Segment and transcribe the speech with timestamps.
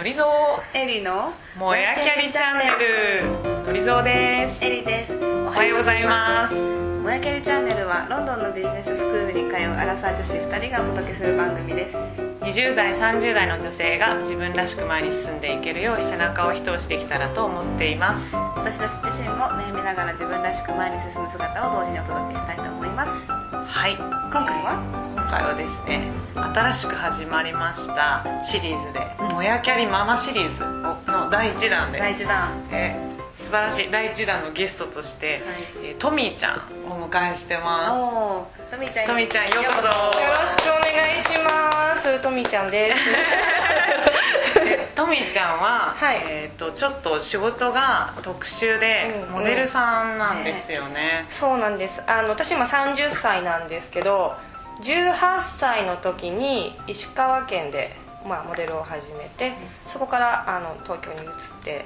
[0.00, 3.66] のりぞうエリのもやキャリチャンネル。
[3.66, 4.64] のりぞうです。
[4.64, 5.12] エリです。
[5.12, 6.54] おおはようございます。
[6.54, 11.98] もやキャリチャンネルはロンドンのビジネススクールに通うアラサー女子2人がお届けする番組です。
[12.40, 18.34] 20代30代の女性が自分らしく前に進んでいけるよう背中を一押しできたらと思っています。
[18.34, 23.30] 私たち自身も悩みながら自分らしく前に進む姿を同時にお届けしたいと思います。
[23.30, 23.96] はい。
[23.96, 24.80] 今回は？
[25.04, 29.00] 今回はですね新しく始まりましたシリーズで
[29.32, 32.48] 「もやキャリママシリーズ」の第1弾です第1弾。
[32.72, 35.40] えー素晴らしい第1弾のゲストとして、はい。
[35.82, 36.56] えートミーちゃん
[36.90, 39.80] をお迎えしてまおおトミーちゃんすトミーちゃんようこ
[40.12, 40.20] そ。
[40.20, 42.20] よろしくお願いします。
[42.20, 44.62] とみちゃんです。
[44.62, 46.20] で トミーちゃんは、はい。
[46.22, 52.02] えー、とちょっと仕事が特殊で、うんモデルさんなんですよね、そうなんです。
[52.06, 54.36] あの私今30歳なんですけど、
[54.80, 57.94] 18歳の時に石川県で
[58.26, 59.52] まあモデルを始めて、
[59.86, 61.84] そこからあの東京に移って、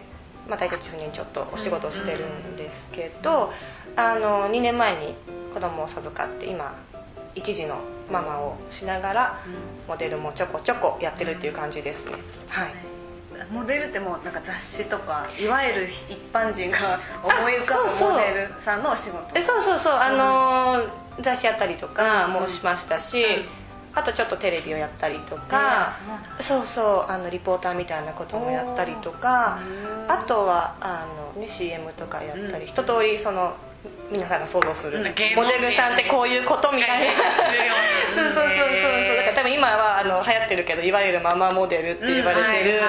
[0.49, 3.53] まあ大体10年ちょっとお仕事してるんですけど、
[3.97, 5.15] あの2年前に
[5.53, 6.75] 子供を授かって今
[7.35, 7.79] 一児の
[8.11, 9.39] ママをしながら
[9.89, 12.13] モデルもちょこちょこやってるっていう感じですね。
[12.49, 12.75] はい。
[13.51, 19.23] モデルってもうなんか雑誌とかいわゆる一般人が思い浮かぶモデルさんのお仕事。
[19.35, 19.93] えそうそうそう。
[19.95, 23.65] あのー雑誌やったりとかもしましたし、うん。
[23.97, 29.59] あとちょっとテレビをやったりとえかーそうそうそうあのリポーターみたいなこともやったりとか
[30.09, 33.55] あとはあの、ね、CM とかやったり、一通りその
[34.11, 35.05] 皆さんが想像する、モ
[35.47, 37.13] デルさんってこういうことみたいな。
[38.15, 39.17] そうそうそうそうそう。
[39.17, 42.81] だから多分今はあの流行ってるけどいわゆるママモデルって言われてる、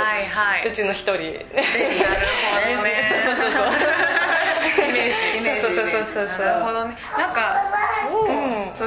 [0.67, 1.11] うちの一人。
[1.13, 3.03] なるほどね。
[3.25, 6.45] そうそうそうイメージイメージそうそうそうそうそう。
[6.45, 6.97] なるほどね。
[7.17, 7.84] なんか、うんそ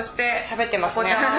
[0.03, 1.11] して喋ってますね。
[1.11, 1.31] 今日は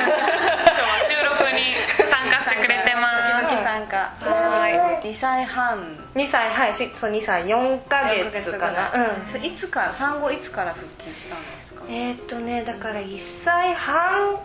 [1.08, 1.62] 収録に
[2.10, 3.98] 参加してくれてま時々参加。
[3.98, 5.78] は2歳半。
[6.16, 6.74] 2歳はい。
[6.74, 7.46] しそう2歳。
[7.46, 8.92] 4ヶ月かな。
[9.36, 9.46] うん。
[9.46, 11.84] いつから産後いつから復帰したんですか？
[11.88, 14.38] えーっとねだから1歳半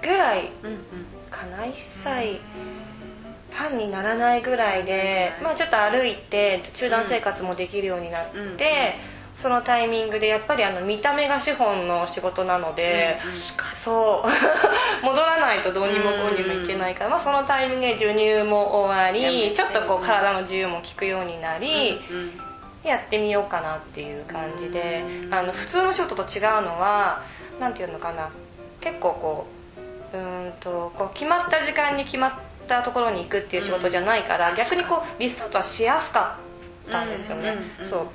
[0.00, 0.50] ぐらい
[1.30, 1.64] かな。
[1.64, 1.72] 1
[2.04, 2.40] 歳
[3.52, 8.56] 半にならないぐらいで、まあ、ちょっと歩いて集団生活もできるようになって、うん
[9.40, 14.28] そのタイミングでやっぱりあの見た目が資本の仕事なので、確かそう。
[15.06, 22.48] 戻らないとどうにもこうにもいけないから、まあ、そのタイミングで授乳も終わりちょっとこう体の自由も利くようになり、うん
[22.84, 27.22] やってみようかなっていう感じであの普通の仕事と違うのは
[27.60, 28.30] なんていうのかな
[28.80, 29.46] 結構こ
[30.12, 32.32] ううーんとこう決まった時間に決まっ
[32.66, 36.38] たところに行くっていう仕事じゃないから、逆にこうリスタートはしやすか
[36.88, 37.84] ったんですよね、うんうんうん。
[37.84, 38.06] そう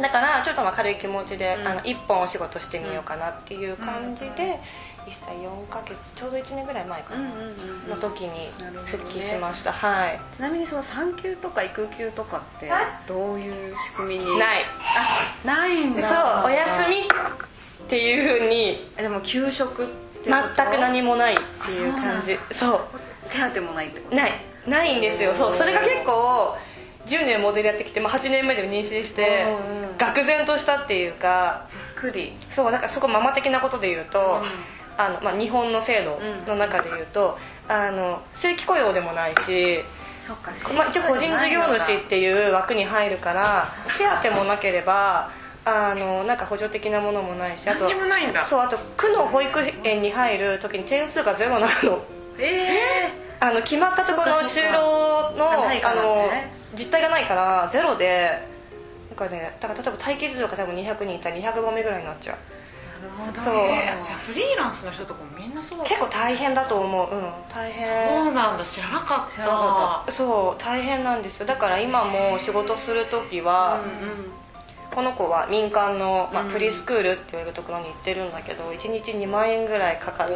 [0.00, 1.68] だからちょっとまあ軽い気持ちで、うん。
[1.68, 4.60] あの1本お仕事してみようかなっていう感じで、
[5.06, 7.30] 1歳4ヶ月ちょうど1年ぐらい前かな、
[7.88, 8.50] の時に
[8.84, 10.20] 復帰しました、はい。
[10.34, 12.70] ちなみにその産休とか育休とかって
[13.06, 14.38] どういう仕組みに？
[14.38, 14.64] ない。
[15.44, 16.02] あないんだ。
[16.02, 18.90] そうお休みっていうふうに。
[18.96, 22.38] えでも給食って全く何もないっていう感じ。
[22.50, 22.80] そう。
[23.30, 24.16] 手当もないってこと？
[24.16, 24.32] ない。
[24.66, 25.32] ないんですよ。
[25.32, 25.54] そう。
[25.54, 26.58] それが結構
[27.06, 31.66] 10年モデルやってきて、まあ、8年目で妊娠してうんうん愕然としたっていうか
[32.04, 32.32] びっくり。
[32.48, 34.42] そうだからすごいママ的なことで言うと、
[34.98, 39.82] あのまあ、日本の制度の中で言うと、あの正規雇用でもないし、
[40.74, 43.64] まあ、一応個人事業主っていう枠に入るから
[44.22, 45.30] 手当もなければ
[45.64, 47.88] あのなんか補助的なものもないしあと
[48.44, 52.02] そうあと区の保育園に入る時に点数がゼロなの。
[52.38, 55.66] えあの決まったところの就労のそっかそっか。
[55.66, 56.28] ないかあの
[56.76, 58.46] 実態がないからゼロで
[59.08, 62.36] なんかねだから例えば待機児童が多分200人いたら200番目ぐらいになっちゃう。
[62.36, 63.54] ー、なるほどそう。
[63.54, 67.14] えーじゃあフリーランスの人とかもみんなそう結構大変だと思う。
[67.14, 67.22] うん。
[67.54, 68.64] 大そう変なんだ。
[68.64, 70.12] 知らなかった。
[70.12, 70.62] そう。
[70.62, 71.46] 大変なんですよ。
[71.46, 74.46] だから今も仕事する時は、うん
[74.94, 76.48] この子は民間の、まあうん。
[76.48, 80.28] プリスクールって言われるところに行ってるんだけど1日2万円ぐらいかかっ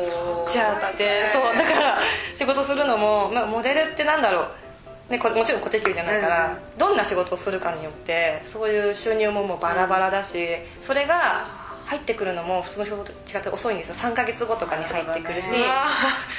[0.46, 1.56] ちゃってそう。
[1.56, 1.98] だから
[2.34, 4.48] 仕事するのも、まあ、モデルってなんだろう、
[5.10, 10.38] ね、こもちろん固定給じゃないから、どんな仕事をするかによってそういう収入ももうバラバラだし、
[10.80, 13.96] それが入ってくるのも普通の仕事と違って遅いんですよ。
[13.96, 15.86] 3ヶ月後とかに入ってくるし、うわ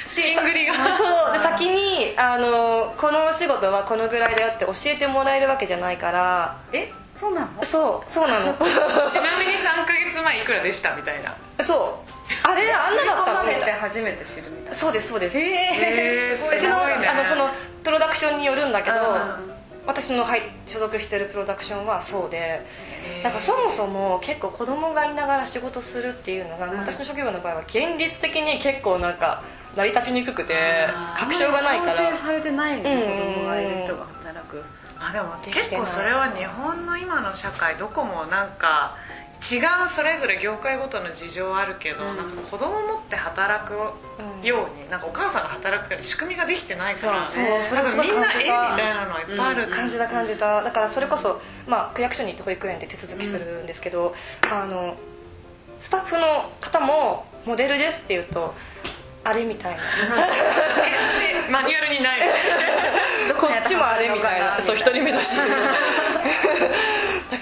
[0.04, 0.74] ー資金繰りが。
[0.96, 6.90] そうで先にあのこのお仕事はこのぐらいだよって教えてもらえるわけじゃないからえ？
[7.20, 7.62] そうなの？
[7.62, 8.54] そうそうなの。
[8.56, 10.96] ちなみに3ヶ月前いくらでした？
[10.96, 11.36] みたいな。
[11.62, 12.12] そう。
[12.48, 13.42] あれあんなだったの？
[13.42, 13.78] みみたいな。
[13.80, 14.74] 初めて知るみたいな。
[14.74, 15.38] そうですそうです。
[15.38, 17.50] へへー うちのあのその
[17.82, 18.98] プロダクションによるんだけどう
[19.58, 22.64] ん私の入所属してるプロダクションはそうで
[23.22, 29.42] だからそもそも結構子供がいながら仕事するっていうのが、私の職業の場合は現実的に結構なんか
[29.76, 30.54] 成り立ちにくくて
[31.16, 32.16] 確証がないから。
[32.16, 33.34] されてないんで、うん。
[33.34, 34.62] 子供がいる人が働く。
[35.00, 38.96] あでも結構それは日本の今の社会どこもなんか
[39.42, 43.72] 違うそれぞれ業界ごとの事情あるけど、なんか子供持って働く
[44.46, 50.62] ように、なんかお母さんが働くように仕組みができてないからそうそれなんすごいかみんな絵みたたいなのはいっぱいある、感じた感じた。
[50.62, 54.14] だからそれこそ、まあ、区役所に行って保育園で手続きするんですけど、
[54.48, 54.96] あの
[55.80, 58.54] スタッフの方もモデルですって言うと
[59.24, 59.82] あれみたいな。
[61.50, 62.20] マニュアルにない
[63.38, 64.60] こっちもあれみたいな。
[64.60, 65.44] そう一人目だしだ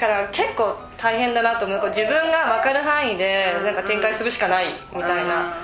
[0.00, 1.88] から結構大変だなと思う。
[1.88, 5.58] 自分が分かる範囲でなんか展開するしかないみたいな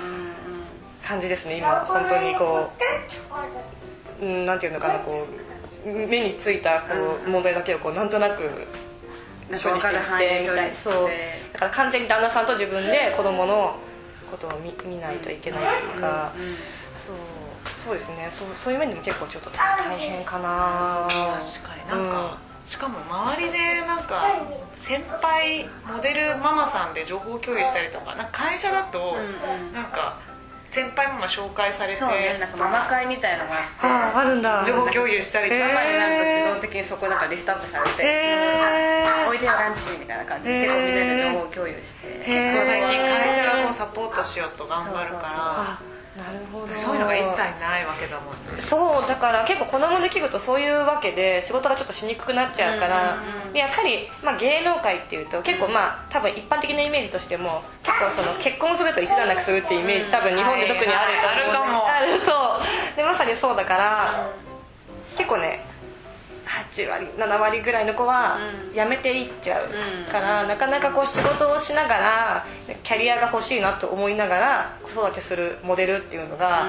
[1.03, 1.85] 感じですね今。
[1.87, 2.71] 本当にこ
[4.21, 5.27] ううんなんていうのかなこ
[5.85, 8.43] う目についたこう問題だけをこうなんとなく
[9.49, 11.09] 処理していってみたいそう。
[11.53, 13.75] だから完全に旦那さんと自分で子供の
[14.29, 16.31] ことを見見ないといけないっていうか。
[16.95, 17.15] そう。
[17.79, 18.27] そうですね。
[18.29, 21.07] そうそういう面でも結構ちょっと大変かな。
[21.09, 22.03] 確かに。
[22.03, 22.37] なんか、
[22.67, 24.27] しかも周りでなんか
[24.75, 29.15] 先輩モデルママさんで情報共有したりとかなんか会社だと
[29.73, 30.19] なんか
[30.69, 34.65] 先輩ママ紹介されてそうねなんかママ会みたいのがあってあるんだ。
[34.67, 42.19] 情報共有したりとか、になると自動的にそこなんかリストアップされてへおいでよランチみたいな感じで結構みんなで情報共有して。
[42.19, 45.79] 結構最近会社がこうサポートしようと頑張るから。
[45.79, 45.79] あ
[46.17, 46.73] なるほど。
[46.73, 48.61] そういうのが一切ないわけだもんね。
[48.61, 53.17] そうだから結構子供できるとそういうわけで仕事がちょっとしにくくなっちゃうから、
[53.53, 61.87] でやっぱり、まあ、芸能界っていうと結構まあ多分一般的なイメージとしても結構その結婚すると一段落するっていうイメージ多分日本で特にあると思う、あるかも。
[61.87, 62.95] あ るそう。
[62.95, 64.29] でまさにそうだから
[65.15, 65.66] 結構ね
[66.47, 68.37] 8割7割ぐらいの子は
[68.73, 72.45] 辞めていっちゃうから、なかなかこう仕事をしながら
[72.83, 76.67] キャリアが欲しいなと思いながら子育てするモデルっていうのが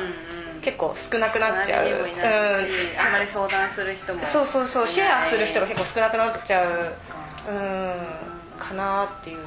[0.60, 4.20] 結構少なくなっちゃう、周りにもいないしあまり相談する人も。
[4.22, 7.18] そうそうそうシェアする人が結構少なくなっちゃうか。
[7.48, 9.38] うんかなっていう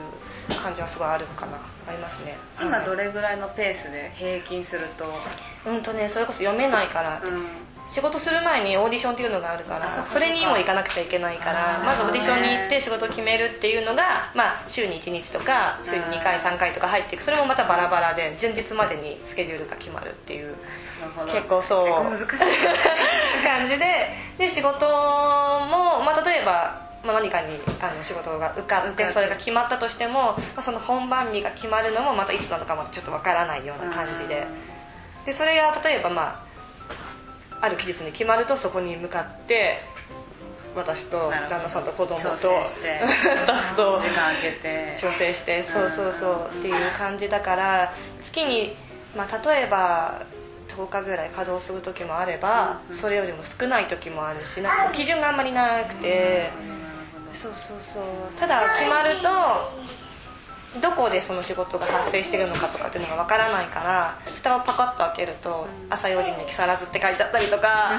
[0.64, 1.58] 感じはすごいあるかな。
[1.90, 2.38] ありますね。
[2.62, 5.06] 今どれぐらいのペースで平均すると？
[5.70, 7.44] うんとねそれこそ読めないから、うん
[7.92, 17.22] 仕事する前にオーディションっていうのがあるからあそれにも行かなくちゃいけないからまずオーディションに行って仕事を決めるっていうのが、まあ、週に1日とか週に2回3回とか入っていく。
[17.22, 20.56] それもまたバラバラで前日までにスケジュールが決まるっていう
[21.28, 22.28] 結構そう 難しい。
[23.44, 34.48] 感じでで仕事も、まあ、例えば、まあ、何かにあの仕事が受かってそれが決まったとしても、まあ、その本番日が決まるのもまたいつなのかまたちょっとわからないような感じで。
[35.26, 36.51] でそれが例えばまあ
[37.62, 39.80] ある期日に決まるとそこに向かって
[40.76, 42.28] 私と旦那さんと子供と
[42.64, 44.96] スタッフと時間空けて。
[45.00, 48.76] 調整してそうそうそうっていう感じだから月に、
[49.16, 50.22] まあ、例えば
[50.70, 56.50] 10日ぐらい稼働する時もあればそれよりも少ない時もあるしなんか基準があんまりなくて
[57.34, 58.04] そうそうそう。
[58.40, 59.30] ただ決まると
[60.80, 67.92] どこでその仕事が発生してるのかとかっていうのがわからないから蓋をパカッと開けると「朝4時に木更津」って書いてあったりとか。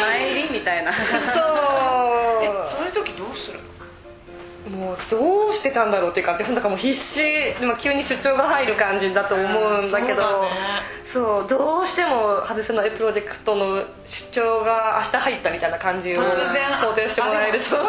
[0.00, 1.02] 前入りみたいなそう。
[2.42, 3.60] えそういう時どうする
[4.70, 4.76] の？
[4.76, 7.22] もうどうしてたんだろうっていう感じだからもう必死。
[7.22, 9.48] でも急に出張が入る感じだと思う
[9.82, 10.54] んだけど、うんそうだね。
[11.04, 17.64] そうどうしても外せないプロジェクトの出張が明日入ったみたいな感じを突然想定してもらえると。
[17.64, 17.88] そうそ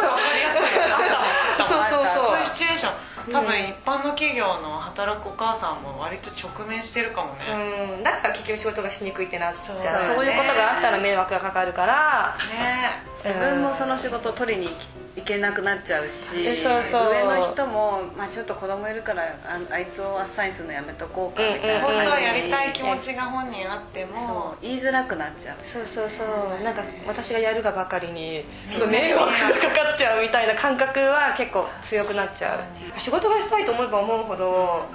[2.02, 2.94] うそういうシチュエーション。
[3.32, 8.04] 多分一般の企業の働くお母さんも割と直面してるかもね、うん。
[8.04, 9.78] だから結局仕事がしにくいってなっちゃう。
[10.16, 12.36] そういうことがあったら迷惑がかかるから。
[12.52, 14.68] ね自分もその仕事を取りに
[15.16, 17.12] 行けなくなっちゃうしえそうそう。
[17.12, 24.64] 上の人も、まあ、ちょっと子供いるからああいつをアッサインするのやめとこうかみたいなうんうん本当はやりたい気持ちが本人あってそもう。
[24.64, 25.58] 言いづらくなっちゃう。
[25.62, 26.64] そうそうそう。
[26.64, 33.00] なんか私がやるがばかりにすごい迷惑がかかっちゃうみたいな感覚は結構強くなっちゃう。
[33.00, 34.24] 仕事がしたいと思えば思う。
[34.24, 34.86] ほど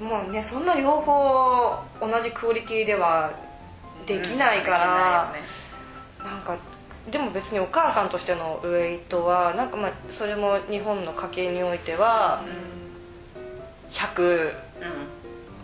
[0.00, 3.30] もうねそんな両方同じクオリティでは
[4.06, 5.34] できないから、なんか
[7.10, 12.42] でも別にお母さんとしてのウェイトはなんかまあそれも日本の家計においては
[13.90, 14.54] 100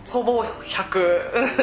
[0.09, 1.63] ほぼ100確か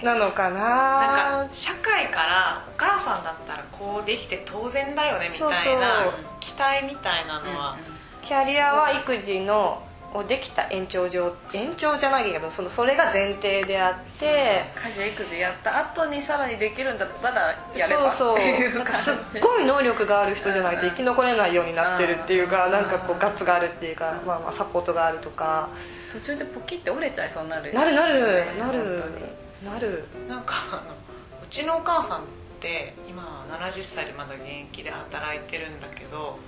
[0.00, 0.04] に。
[0.04, 0.58] なのかな。
[0.58, 7.76] なんか社会からお母さんだったらこうできて当然だよねみたいな期待みたいなのは、
[8.22, 9.82] キャリアは育児の
[10.14, 22.72] をできた延長上延長じゃないけどそのそれが前提であって家事育児やった後にさらにできるんだったらやればそうっていそうなんかすっごい能力がある人じゃないと生き残れないようになってるっていうかうん。
[22.72, 25.68] なんかこうガッツがあるっていうか、まあ、まあサポートがあるとか。
[26.12, 27.72] 途中でポキって折れちゃいそうになる。
[27.72, 28.22] なるなる。
[28.22, 29.02] ねなる
[29.64, 30.04] なる。
[30.28, 30.92] なんかあの
[31.42, 32.22] うちのお母さんっ
[32.60, 36.38] て今70歳でまだ現役で働いてるんだけど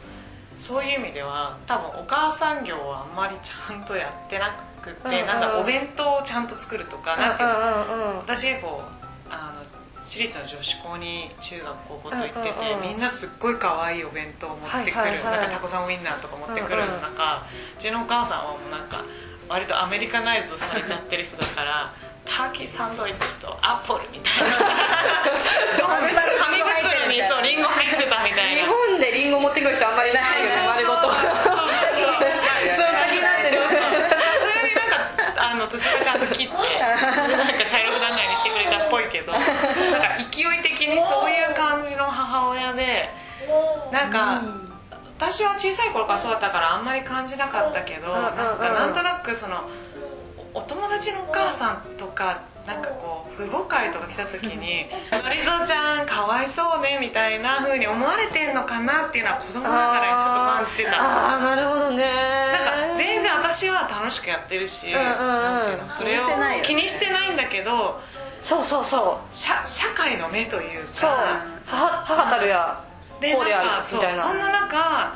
[0.59, 7.63] そういう意味では多分お母さん業はあんまりちゃんとやってなくて、うんうんなんかお弁当をちゃんと作るとか、なんていうのうん。
[7.63, 8.83] うんうん私結構
[9.31, 9.67] あの
[10.07, 12.89] 私立の女子校に中学高校と行ってて、うんうんうん。
[12.89, 15.41] みんなすっごい可愛いお弁当を持ってくる、はいはいはい。
[15.41, 17.43] なんかタコさんウインナーとか持ってくるうんうん中、
[17.79, 19.03] うちのお母さんはもうなんか
[19.49, 21.93] 割とアメリカナイズされちゃってる人だから
[22.25, 24.49] ターキーサンドイッチとアップルみたいな
[27.28, 31.11] そうリンゴ入ってたみたい日な本でリンゴ持ってくる人あんまりいないよね丸ごと。
[31.11, 31.14] そう
[32.95, 39.50] 先になってるそれになんかあの途中からちゃんと切ってなんか茶色くならないようにしてくれたっぽいけどなんか
[40.30, 43.09] 勢い的にそういう感じの母親で
[43.92, 44.42] なんか、
[45.18, 49.68] 私は小さい頃からそうだったからあんまり感じなかったけど、なんかなんとなくその
[50.52, 62.05] おお友達のお母さんとかなんかこう父母会とか来た時に「のりぞちゃんかわいそうね」みたいな風に思われてんのかなっていうのは子供ながらにちょっと感じてたああなるほどね。
[62.53, 66.29] なんか全然私は楽しくやってるし、うんうんそれを
[66.65, 68.01] 気にしてないんだけど
[68.41, 69.35] そうそうそう。
[69.35, 71.11] 社社会の目というかそう。
[71.67, 72.81] 母母たるや
[73.21, 74.23] でこうであるみたいな。
[74.23, 75.15] そんな中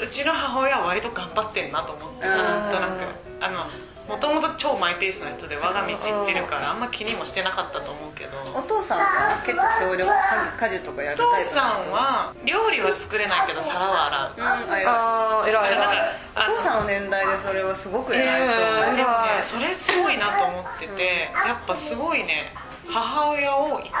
[0.00, 2.36] うちの母親は割と頑張ってんなと思ってうん。
[2.36, 2.92] なんとなく。
[3.40, 3.66] あの
[4.08, 8.36] もともと超マイペースな人で我が道行ってるからあんま気にもしてなかったと思うけど。
[8.54, 10.10] お父さんは結構協力
[10.58, 14.46] 家事とかやるタイプお父さんは料理は作れないけど皿は洗ううん。
[14.46, 15.72] あ偉い。
[15.72, 22.52] 偉お父さんの年代でそれはすごく偉いと思う、えーでもねそれすごいなと思っててやっぱすごいね
[22.88, 23.92] 母親を一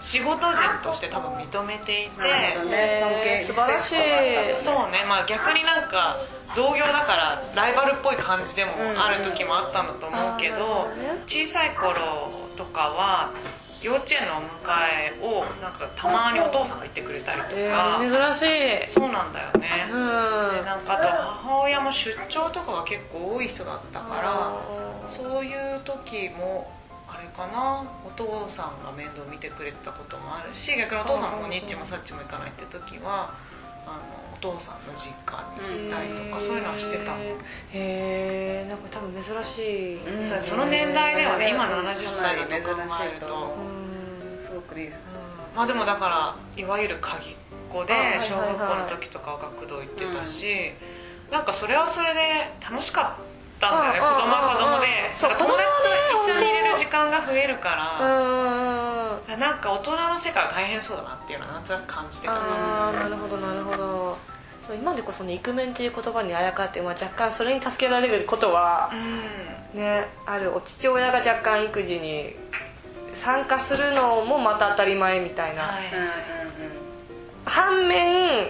[0.00, 4.54] 仕事人として多分認めていてね尊敬素晴らしい。
[4.54, 6.16] そうねまあ逆になんか
[6.56, 10.88] 同業だからライバルっぽい感じでもある時もあったんだと思うけど
[11.26, 11.94] 小さい頃
[12.58, 13.30] とかは
[13.80, 14.46] 幼稚園のお迎
[14.86, 18.88] えをなんかたまにお父さんが行ってくれたりとえか、ー、珍しい。
[18.88, 20.56] そうなんだよね、うん。
[20.58, 26.70] でなんかあと母親も出張とかが結構多い人だったからそういう時も
[27.32, 27.84] かな。
[28.06, 33.34] お父さんが面倒見てくれたこともあるし逆にお父さんもニッチもサッチも行かないって時は
[33.86, 35.38] あのお父さんの実家
[35.72, 37.32] に行ったりとか、そういうのはしてたもん、へ
[37.72, 41.50] えんか多分珍しい、うんそれその年代ではね。
[41.50, 43.56] 今の70歳だと考えると、
[44.44, 45.56] すごくリーズうん。
[45.56, 47.34] まあでもだからいわゆる鍵っ
[47.68, 50.72] 子で小学校の時とかは学童行ってたし、
[51.30, 52.20] なんかそれはそれで
[52.60, 53.31] 楽しかった
[53.68, 54.86] んだよね、うん子供は子供で。
[55.12, 55.50] 友達と
[56.14, 62.32] 一緒にいれる時間が増えるから、うんなんか大人の世界は大変そうだなっていうのはなんとなく感じてた。
[62.34, 64.18] ああなるほどなるほど。
[64.60, 68.90] そう今でこそねイクメンっていう言葉にあやかって、まあ、若干それに助けられることは
[69.74, 69.80] うん。
[69.80, 70.54] ねある。
[70.54, 72.34] お父親が若干育児に
[73.14, 75.84] 参加するのもまた当たり前みたいな、はい。
[75.94, 76.10] うんうん
[77.44, 78.46] 反面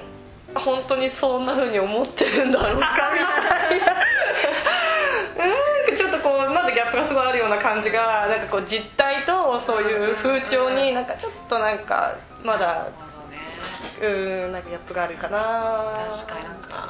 [0.54, 3.86] 本当にそんな風に思ってるんだろうかみたいな
[5.88, 12.88] うんちょっとこうまだギャップがすごいあるような感じがなんかこう実態とそういう風潮になんかちょっとなんかまだ
[14.00, 14.08] う
[14.48, 16.08] んなんかギャップがあるかな。
[16.10, 16.88] 確かになんか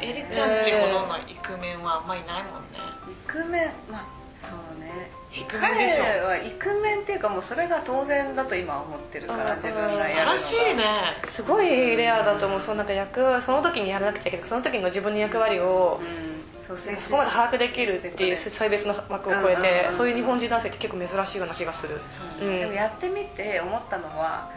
[0.00, 2.78] エリちゃんちほどのイクメンはあんまりないもんね。
[3.10, 4.06] イクメンまあ
[4.40, 5.10] そうね。
[5.36, 6.04] イクメンでしょ。
[6.04, 9.60] 彼はイクメンっていうかもうそれが当然だと今は思ってるからうん。
[9.60, 10.32] 自分が素晴やるのが。
[10.32, 10.84] らしいね。
[11.24, 12.60] すごいレアだと思う。
[12.60, 14.46] そのなんか役その時にやらなくちゃいけない。
[14.46, 16.37] その時の自分の役割をうん
[16.76, 22.00] そこまで把握できるっていう性別の枠を超えてそういう日本人男性って結構珍しいような気がする。
[22.42, 22.60] うん。
[22.60, 24.50] でもやってみて思ったのは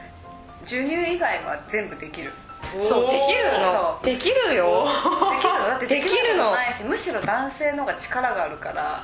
[0.64, 2.32] 授乳以外は全部できる。
[2.84, 4.00] そうできるの。
[4.04, 4.86] できるよ。
[5.32, 5.68] できるの。
[5.68, 9.04] だってできるのないしむしろ男性の方が力があるから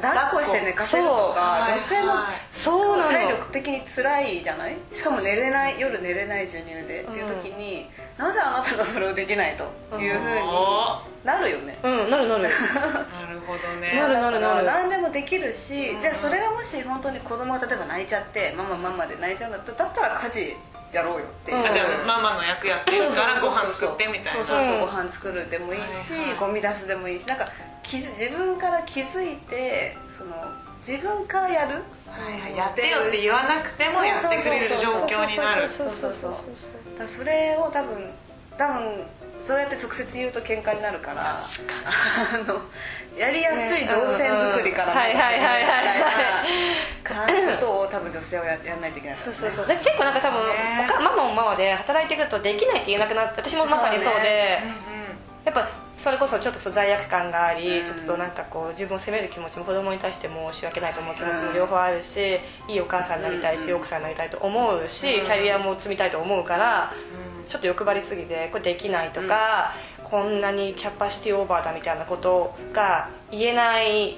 [0.00, 1.34] 抱っこして寝かせるのそう。
[1.34, 2.26] が女性のはい。
[2.50, 3.10] そうなの。
[3.12, 4.76] 体力的に辛いじゃない？
[4.92, 9.98] しかも寝れない夜寝れない授乳でっていう時に、なぜあなたがそれをできないと？
[9.98, 11.78] いうふうにおなるよね。
[11.82, 12.42] うんなるなる。
[12.48, 12.52] なる
[13.46, 13.92] ほどね。
[13.94, 14.64] なるなるなる。
[14.64, 16.02] 何でもできるし、うん。
[16.02, 20.56] じゃあそれがもし本当に子供が例えば泣いちゃってママママで泣いちゃうんだったら家事
[20.92, 24.30] やろうよってあじゃあママの役やってるからご飯作ってみたいな。
[24.32, 26.28] そうそうそううんご飯作るでもいいし、はい。
[26.30, 27.48] はいゴミ出すでもいいしなんか
[27.82, 30.34] 気づ自分から気づいてその
[30.86, 32.56] 自分からやるはいはい。
[32.56, 35.68] やってよって言わなくてもやってくれる状況になる。
[35.68, 38.10] そうそうそうそうそれを多分
[38.58, 39.04] 多分
[39.46, 41.38] そうやって直接言うと喧嘩になるから。
[41.38, 41.74] 確か
[42.34, 42.60] あの
[43.18, 45.84] やりやすい動線作りからはいはいはいはい
[47.04, 49.66] 感じことを多分女性はややんないといけないからそうそうそう。
[49.66, 50.86] で結構なんか多分ね。
[50.88, 54.14] おかママもママで働いてくるとできないって言えなくなって私もまさにそうで。
[54.14, 54.92] そうね
[55.44, 57.84] やっぱそれこそちょっと罪悪感があり、うん。
[57.84, 63.76] ちょっとなんかこう自分を責める気持ちも子供に対して申し訳ないと思う気持ちも両方あるし、いいお母さんになりたいし、うん。
[63.76, 65.24] 奥さんになりたいと思うし、うん。
[65.24, 66.92] キャリアも積みたいと思うから、
[67.46, 69.72] ちょっと欲張りすぎてこれできないとか、
[70.04, 74.16] こんなにキャパシティオーバーだみたいなことが言えない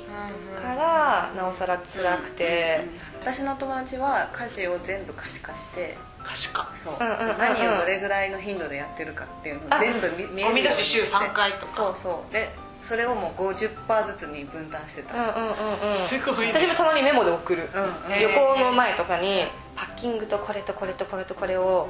[0.62, 2.84] から、なおさら辛くて。
[3.20, 6.70] 私の友達は家事を全部可視化して可視化。
[6.76, 7.38] そう、うんうんうんうん。
[7.38, 11.72] 何をどれぐらいの頻度でやってるかっていうのを全部見見えるゴミ出し週三回とか。
[11.74, 12.32] そうそう。
[12.32, 12.50] で
[12.82, 15.78] それをもう50%ずつに分担してた、うんうんうんうん。
[15.78, 16.52] すごいね。
[16.52, 18.20] 私もたまにメモで送る、うん。
[18.20, 21.88] 旅行の前とかにパッキングとこれとこれとこれとこれを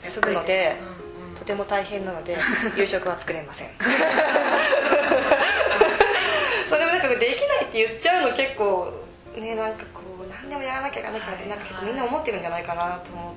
[0.00, 0.76] するので、
[1.38, 2.36] とても大変なので
[2.76, 3.70] 夕食は作れません。
[6.68, 8.92] それもなんかできないって言っちゃうの結構
[9.36, 13.34] ねなんかこう何でもやらなきゃいけないかなってなんか結構みんな思ってるんじゃないかなと思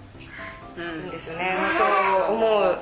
[0.77, 1.83] うんですよね、そ
[2.31, 2.77] う思う思う。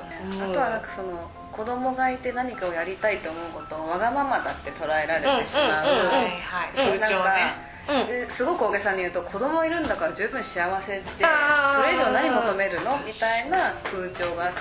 [0.50, 6.10] あとはなんかその子供がいて何かをやりたいと思うことをわがままだって捉えられてしまう,、うんうんうんうん。
[6.10, 6.70] はいはい。
[6.74, 8.06] そうなんかねうん。
[8.06, 11.76] ですごく大げさに言うと子供いるんだから十分幸せであー。
[11.76, 14.60] それ以上何求めるのみたいな風潮があって、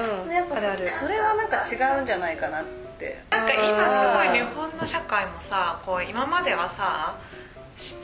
[0.00, 0.28] うんうんうん。
[0.28, 0.88] でやっぱそあるある。
[0.88, 2.64] それはなんか違うんじゃないかなっ
[2.98, 3.18] て。
[3.30, 7.16] なんか今すごい日本の社会もさこう今まではさ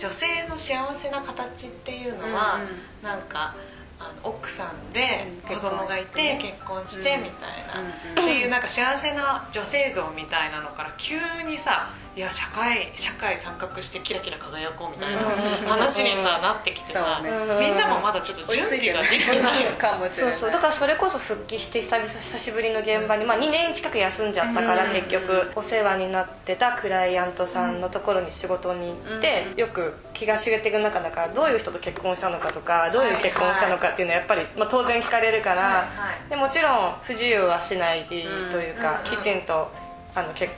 [0.00, 2.68] 女性の幸せな形っていうのは、うんうん。
[3.02, 3.54] なんか
[4.00, 5.56] あの奥さんでうん。
[5.56, 8.24] 子供がいて結結婚してみたいな、うん。
[8.24, 15.20] っていうなんか幸せな女性像みたいなのから急にさいや社会社会参画してキラキラ輝こうみたいな
[15.68, 19.64] 話にさなってきてさ、そうみんなもまだちょっと準備ができてない。
[19.78, 20.34] かもしれない。
[20.34, 20.50] そうそう。
[20.50, 35.86] だからそれこそ復帰して久々久しぶりの現場に、まあ、2年近く休んじゃったから、うん結局お世話になってたクライアントさんのところに仕事に行って、よく気が知れていく中だからどういう人と結婚したのかとかどういう結婚したのかっていうのはやっぱり、まあ、当然聞かれるから、はいは
[36.26, 36.30] い。
[36.30, 39.10] でもちろん不自由はしないというか、うん。
[39.10, 39.70] きちんと
[40.14, 40.52] あの結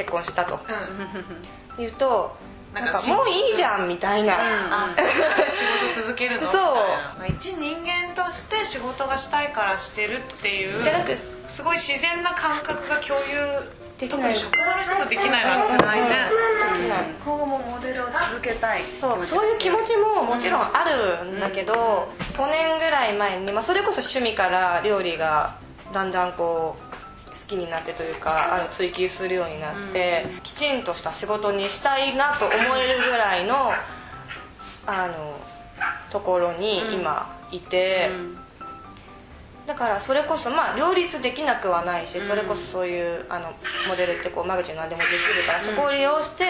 [0.00, 0.54] 結婚したと。
[0.54, 1.84] うん。
[1.84, 2.36] 言うと
[2.72, 4.36] なんんかもういいじゃんみたいな。
[4.38, 6.46] あ仕事続けるの？
[6.46, 6.62] そう。
[6.62, 10.82] みたいなまあ一人間として仕事がしたいからしてるっていう。
[10.82, 11.12] じゃなく
[11.46, 13.26] すごい自然な感覚が共有。
[13.98, 14.32] できない。
[14.32, 16.16] 特に職場の人とできないのは辛いね。
[17.22, 19.24] 今後もモデルを続けたいそう。
[19.24, 20.84] そういう気持ちももちろんあ
[21.22, 25.58] るんだけど、5年ぐらい前に、まあ、それこそ趣味から料理が
[25.92, 26.99] だんだんこう好
[27.34, 33.72] きになってというかあの追求するようになって、きちんとした仕事にしたいなと思えるぐらいの
[34.86, 35.38] あの
[36.10, 38.10] ところに今いて。
[39.66, 43.52] だからそれこそまあ両立できなくはないし、それこそそういうあの
[43.88, 46.44] モデルってこう間口何でもできるから、そこを利用して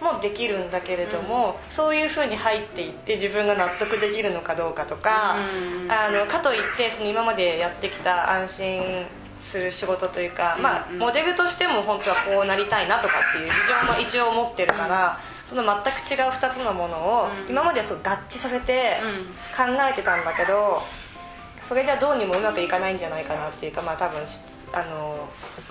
[0.00, 5.36] もできるんだけれども、そういうふうに入っていって自分が納得できるのかどうかとか、
[5.88, 9.06] あのかといってその今までやってきた安心
[9.38, 19.00] する仕事というか、まあ、モデルとしても本当はこうなりたいなとかっていう 事情も一応持ってるから、その全く違う2つのものを今までそう合致させて
[19.56, 20.82] 考えてたんだけど。
[21.66, 24.22] それじゃどうにもうまくいかないんじゃないかなっていうかまあ多分
[24.72, 25.28] あの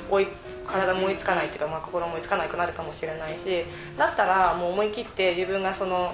[0.10, 0.28] 追い
[0.68, 3.64] 体も追いつかないっていうか、まあ、心も追いつかなくなるかもしれないし
[3.98, 6.14] だったらもう思い切って自分がその、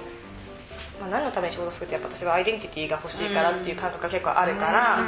[1.00, 4.98] まあ、何のために仕事するってやっぱ私はアイデンティティが欲しいからっていう感覚が結構あるから、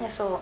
[0.00, 0.30] でそう。
[0.30, 0.40] だ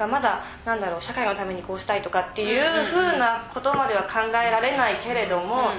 [0.00, 5.72] からまだなんだろう社会のためにこうしたいとかっていうふうなことまでは考えられないけれども、ま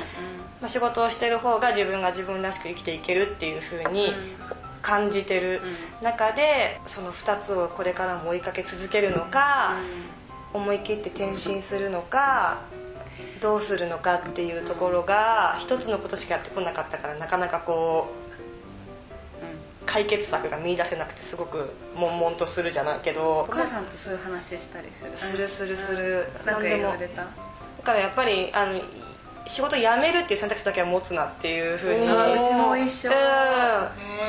[0.64, 4.14] あ、仕事をしてる方が自分が自分らしく生きていけるっていうふうに
[4.82, 5.62] 感じてる
[6.02, 9.78] 中でその2つをこれからも追いかけ続けるのか、
[10.54, 12.62] 思い切って転身するのか
[13.42, 18.21] どうするのかっていうところが一つのことしかやってこなかったからなかなかこう
[19.86, 25.16] 解決策が見出せなくてすごく悶々とするじゃないけどお母さんとそういう話したりする？
[25.18, 26.28] するするする。
[26.46, 26.94] なんか何でも
[27.78, 28.80] だからやっぱりあの
[29.46, 32.06] 仕事辞めるっていう選択肢だけは持つなっていうふうに。
[32.06, 33.16] うちも一緒うん。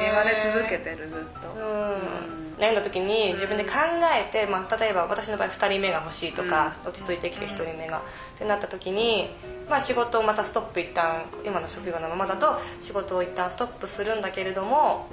[0.01, 1.53] 言われ続けてるずっと。
[1.61, 2.33] うん。
[2.59, 3.73] 悩んだ時に自分で考
[4.17, 8.03] えて、まあ、例えば私の場合2人目が欲しいとか、落ち着いてきて1人目が、っ
[8.39, 9.29] てなった時に、
[9.69, 15.09] まあ、仕事をまたストップ一旦今の職業のままだと仕事を一旦ストップするんだけれども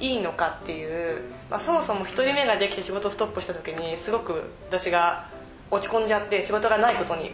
[0.00, 5.28] いいのかっていう、まあ、そもそも1人目ができて仕事ストップした時にすごく私が
[5.70, 7.32] 落ち込んじゃって仕事がないことに。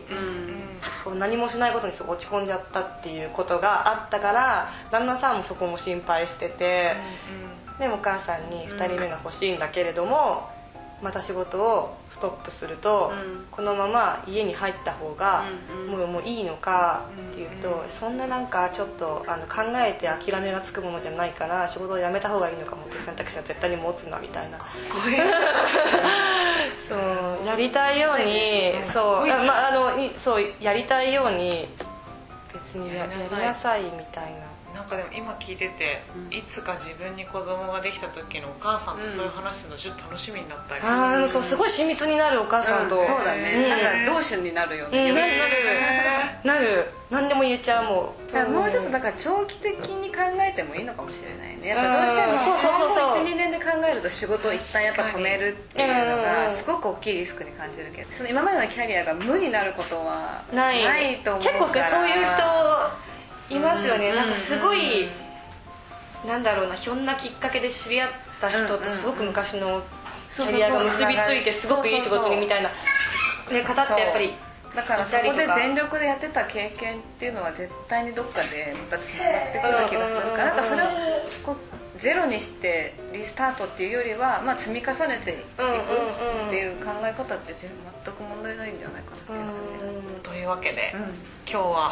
[1.05, 6.93] こう何もしないことにすごい落ち込んじゃったっていうことがあったから旦那さんもそこも心配してて、
[7.79, 10.51] でもお母さんに2人目が欲しいんだけれども、
[11.03, 13.45] また仕事をストップすると、うん。
[13.51, 15.45] このまま家に入った方が
[15.87, 24.59] うんもうもういいのかっていうと、そんななんかちょっとあの考えて諦めがつくものじゃないから仕事を辞めた方がいいのかもっていう選択肢は絶対に持つなみたいな。
[26.77, 31.69] そうやりたいようにそうあまああのいそうやりたいように
[32.53, 34.46] 別にやりなさいみたいな
[34.77, 43.69] なんかでも今聞いてて、いつか自分に子供ができた時のお母さんとそういう話するのちょっと楽しみになったり、あーそうすごい親密になるお母さんと、そうだね、うん。
[43.71, 44.93] なんか同種になるようん。
[44.93, 45.33] ね、なる。
[46.45, 46.59] なる。
[46.59, 46.91] なる。
[47.09, 48.51] 何でも言えちゃうもう。
[48.51, 51.69] もうちょっとだから長期的に考えてもいいのかもしれないね。
[51.69, 52.39] やっぱどうしてもうん。
[52.39, 53.25] そうそうそうそう。
[53.25, 56.23] 12年で考えると仕事を一旦やっぱ止めるっていうのうん。
[56.23, 61.17] がすごく大きいリスクに感じるけどその今までのキャリアが無になることはない。
[61.25, 61.59] と思うから。
[61.59, 62.43] 結構ねそういう人
[63.51, 65.09] いますよね、なんかすごい、
[66.27, 69.83] なんだろうなひょんなきっかけで知り合った人とすごく昔の
[70.35, 72.69] キャリアが結びついてすごくいい仕事にみたいな、
[73.51, 74.33] ね、方ってやっぱり
[74.75, 80.87] だからそこで全力でやってた経験っていうのは絶対にどっかでまたつながってくる気がするからなんかそれを
[81.45, 87.71] こうゼロにしてリスタートっていうよりは、まあ、積み重ねていくっていう考え方って全
[88.07, 89.89] 全く問題ないんじゃないかなっていう感
[90.23, 91.01] じというわけで、うん。
[91.01, 91.11] 今
[91.51, 91.91] 日は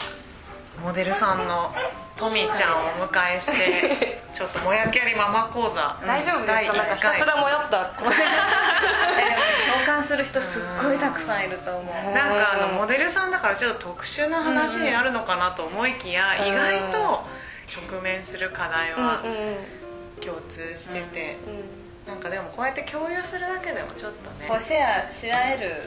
[0.82, 1.72] モデルさんの
[2.16, 5.96] トミちゃんをお迎えしてちょっともやきゃりママ講座。
[6.04, 7.84] 大丈夫です第かなんか1回ひたすらもやった。
[7.94, 8.10] 共
[9.87, 11.84] 感する人すっごいたくさんいると思う。
[12.12, 16.48] なんかあのモデルさんだからちょっと特殊な話になるのかなと思いきや、うん。
[16.48, 17.24] 意外と
[17.90, 19.22] 直面する課題は
[20.20, 21.38] 共通してて、
[22.06, 24.46] うなんかでもこうやって共有するだけでもちょっとね。
[24.48, 25.82] こうシェアし合える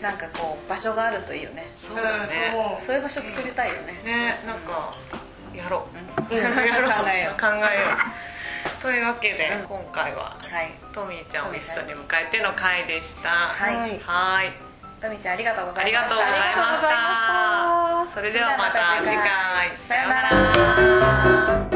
[0.00, 1.70] なんかこう場所があるといいよね。
[1.76, 3.92] そうだよね、もそういう場所作りたいよね。
[4.04, 4.90] ねなんか
[5.54, 5.86] やろ
[6.30, 6.38] う、うん。
[6.38, 6.48] や
[6.80, 6.90] ろう。
[6.90, 7.40] 考えよう。
[7.40, 7.86] 考えよ
[8.78, 8.82] う。
[8.82, 10.72] というわけで、今回ははい。
[10.92, 13.28] トミーちゃんをゲストに迎えての回でした。
[13.28, 13.76] はい。
[13.76, 14.00] はい。
[14.02, 14.52] はい。
[15.00, 16.14] トミちゃんありがとうございました。
[16.14, 18.06] ありがとうございました。
[18.06, 18.12] た。
[18.12, 19.76] それではまた次回。
[19.76, 21.69] さようなら